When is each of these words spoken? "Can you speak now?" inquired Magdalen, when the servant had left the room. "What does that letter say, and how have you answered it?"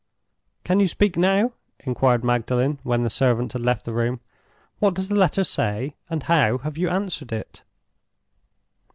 "Can 0.63 0.79
you 0.79 0.87
speak 0.87 1.15
now?" 1.15 1.51
inquired 1.81 2.23
Magdalen, 2.23 2.79
when 2.81 3.03
the 3.03 3.09
servant 3.11 3.53
had 3.53 3.61
left 3.63 3.85
the 3.85 3.93
room. 3.93 4.19
"What 4.79 4.95
does 4.95 5.09
that 5.09 5.15
letter 5.15 5.43
say, 5.43 5.93
and 6.09 6.23
how 6.23 6.57
have 6.57 6.75
you 6.75 6.89
answered 6.89 7.31
it?" 7.31 7.61